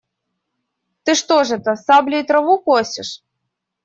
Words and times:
Ты 1.03 1.13
что 1.19 1.37
ж 1.43 1.47
это, 1.57 1.75
саблей 1.75 2.23
траву 2.23 2.57
косишь? 2.57 3.13